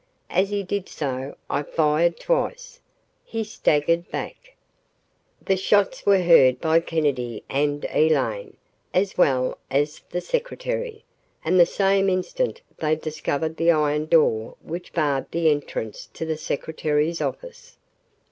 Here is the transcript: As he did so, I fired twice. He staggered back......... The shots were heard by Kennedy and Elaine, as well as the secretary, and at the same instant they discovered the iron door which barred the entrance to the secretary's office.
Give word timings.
As 0.31 0.49
he 0.49 0.63
did 0.63 0.89
so, 0.89 1.35
I 1.47 1.61
fired 1.61 2.19
twice. 2.19 2.79
He 3.23 3.43
staggered 3.43 4.09
back......... 4.09 4.55
The 5.43 5.55
shots 5.55 6.07
were 6.07 6.23
heard 6.23 6.59
by 6.59 6.79
Kennedy 6.79 7.43
and 7.51 7.85
Elaine, 7.85 8.57
as 8.95 9.15
well 9.15 9.59
as 9.69 10.01
the 10.09 10.19
secretary, 10.19 11.03
and 11.45 11.53
at 11.53 11.59
the 11.59 11.65
same 11.71 12.09
instant 12.09 12.61
they 12.79 12.95
discovered 12.95 13.57
the 13.57 13.69
iron 13.69 14.07
door 14.07 14.55
which 14.63 14.91
barred 14.91 15.27
the 15.29 15.51
entrance 15.51 16.09
to 16.15 16.25
the 16.25 16.35
secretary's 16.35 17.21
office. 17.21 17.77